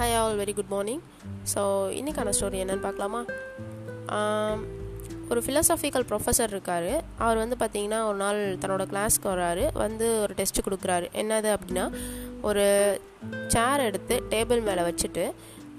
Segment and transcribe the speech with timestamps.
[0.00, 1.00] Very good morning
[1.54, 1.62] so
[1.98, 3.20] இன்றைக்கான story என்னென்னு பார்க்கலாமா?
[5.28, 7.04] ஒரு ஃபிலசாஃபிக்கல் ப்ரொஃபஸர் இருக்கார்.
[7.18, 11.06] அவர் வந்து பார்த்தீங்கன்னா ஒரு நாள் தன்னோட கிளாஸ்க்கு வராரு வந்து ஒரு டெஸ்ட் கொடுக்குறாரு.
[11.12, 11.92] என்னது அப்படின்னா
[12.40, 12.64] ஒரு
[13.46, 15.32] சேர் எடுத்து டேபிள் மேலே வச்சுட்டு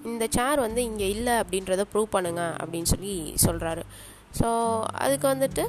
[0.04, 3.84] இந்த சேர் வந்து இங்கே இல்லை அப்படின்றத ப்ரூவ் பண்ணுங்க அப்படின்னு சொல்லி சொல்கிறாரு
[4.42, 5.68] ஸோ அதுக்கு வந்துட்டு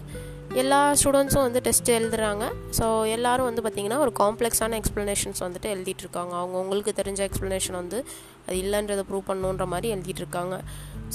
[0.60, 2.44] எல்லா ஸ்டூடெண்ட்ஸும் வந்து டெஸ்ட் எழுதுறாங்க.
[2.78, 7.98] ஸோ எல்லாரும் வந்து பார்த்திங்கன்னா ஒரு காம்ப்ளெக்ஸான எக்ஸ்ப்ளனேஷன்ஸ் வந்துட்டு எழுதிட்டு இருக்காங்க அவங்க உங்களுக்கு தெரிஞ்ச எக்ஸ்ப்ளனேஷன் வந்து
[8.46, 10.56] அது இல்லைன்றதை ப்ரூவ் பண்ணுன்ற மாதிரி எழுதிட்டு இருக்காங்க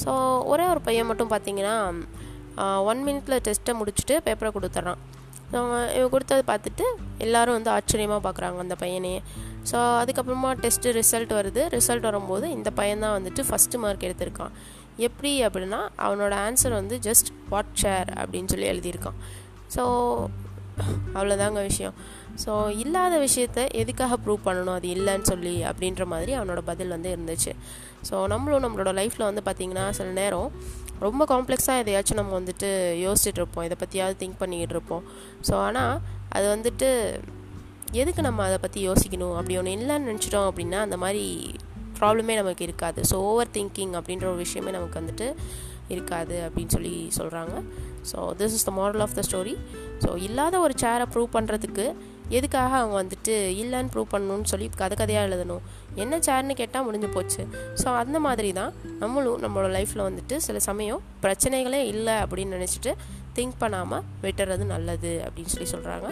[0.03, 0.09] ஸோ
[0.53, 1.75] ஒரே ஒரு பையன் மட்டும் பார்த்தீங்கன்னா
[2.91, 5.01] ஒன் மினிட்ல டெஸ்ட்டை முடிச்சுட்டு பேப்பரை கொடுத்துட்றான்.
[5.97, 6.85] இவன் கொடுத்தது பார்த்துட்டு
[7.25, 9.19] எல்லாரும் வந்து ஆச்சரியமாக பார்க்குறாங்க அந்த பையனையே.
[9.69, 11.61] ஸோ அதுக்கப்புறமா டெஸ்ட்டு ரிசல்ட் வருது.
[11.77, 14.55] ரிசல்ட் வரும்போது இந்த பையன் தான் வந்துட்டு ஃபஸ்ட்டு மார்க் எடுத்திருக்கான்.
[15.05, 19.17] எப்படி அப்படின்னா அவனோட ஆன்சர் வந்து ஜஸ்ட் வாட் ஷேர் அப்படின்னு சொல்லி எழுதியிருக்கான்.
[19.75, 19.83] ஸோ
[21.17, 21.95] அவ்வளோதாங்க விஷயம்.
[22.43, 22.51] ஸோ
[22.83, 24.75] இல்லாத விஷயத்த எதுக்காக ப்ரூவ் பண்ணணும்?
[24.79, 27.53] அது இல்லைன்னு சொல்லி அப்படின்ற மாதிரி அவனோட பதில் வந்து இருந்துச்சு.
[28.09, 30.51] ஸோ நம்மளும் நம்மளோட லைஃப்பில் வந்து பார்த்திங்கன்னா சில நேரம்
[31.05, 32.69] ரொம்ப காம்ப்ளெக்ஸாக எதையாச்சும் நம்ம வந்துட்டு
[33.05, 33.65] யோசிச்சுட்டு இருப்போம்.
[33.67, 35.03] இதை பற்றியாவது திங்க் பண்ணிக்கிட்டு இருப்போம்.
[35.49, 35.95] ஸோ ஆனால்
[36.29, 36.89] அது வந்துட்டு
[38.01, 39.35] எதுக்கு நம்ம அதை பற்றி யோசிக்கணும்?
[39.39, 41.25] அப்படி ஒன்று இல்லைன்னு நினச்சிட்டோம் அப்படின்னா அந்த மாதிரி
[41.99, 43.01] ப்ராப்ளமே நமக்கு இருக்காது.
[43.11, 45.27] ஸோ ஓவர் திங்கிங் அப்படின்ற ஒரு விஷயமே நமக்கு வந்துட்டு
[45.93, 47.55] இருக்காது அப்படின்னு சொல்லி சொல்கிறாங்க
[48.11, 49.53] so this is the moral of the story
[50.03, 51.85] so இல்லாத ஒரு சேரை ப்ரூவ் பண்ணுறதுக்கு
[52.37, 55.61] எதுக்காக அவங்க வந்துட்டு இல்லைன்னு ப்ரூவ் பண்ணணும்னு சொல்லி கதை கதையாக எழுதணும்?
[56.03, 57.43] என்ன சேர்னு கேட்டால் முடிஞ்சு போச்சு.
[57.81, 62.93] ஸோ அந்த மாதிரி தான் நம்மளும் நம்மளோட லைஃப்பில் வந்துட்டு சில சமயம் பிரச்சனைகளே இல்லை அப்படின்னு நினச்சிட்டு
[63.37, 66.09] திங்க் பண்ணாமல் விட்டுறது நல்லது அப்படின்னு சொல்லி சொல்கிறாங்க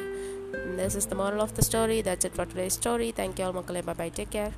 [0.79, 3.83] this is the moral of the story that's it for today story thank you all மக்களே.
[3.89, 4.55] Bye bye take care